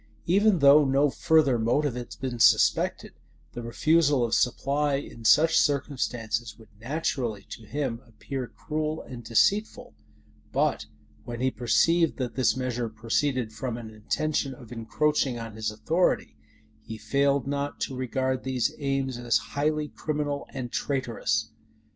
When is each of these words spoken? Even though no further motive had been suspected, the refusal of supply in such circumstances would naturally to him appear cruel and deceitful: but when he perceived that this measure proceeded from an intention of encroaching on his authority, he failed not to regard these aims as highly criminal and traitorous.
Even 0.25 0.57
though 0.57 0.83
no 0.83 1.11
further 1.11 1.59
motive 1.59 1.93
had 1.93 2.15
been 2.19 2.39
suspected, 2.39 3.13
the 3.53 3.61
refusal 3.61 4.25
of 4.25 4.33
supply 4.33 4.95
in 4.95 5.23
such 5.23 5.59
circumstances 5.59 6.57
would 6.57 6.69
naturally 6.79 7.43
to 7.51 7.67
him 7.67 8.01
appear 8.07 8.47
cruel 8.47 9.03
and 9.03 9.23
deceitful: 9.23 9.93
but 10.51 10.87
when 11.23 11.39
he 11.39 11.51
perceived 11.51 12.17
that 12.17 12.33
this 12.33 12.57
measure 12.57 12.89
proceeded 12.89 13.53
from 13.53 13.77
an 13.77 13.91
intention 13.91 14.55
of 14.55 14.71
encroaching 14.71 15.37
on 15.37 15.53
his 15.55 15.69
authority, 15.69 16.35
he 16.81 16.97
failed 16.97 17.45
not 17.45 17.79
to 17.81 17.95
regard 17.95 18.43
these 18.43 18.73
aims 18.79 19.19
as 19.19 19.37
highly 19.53 19.87
criminal 19.87 20.47
and 20.49 20.71
traitorous. 20.71 21.51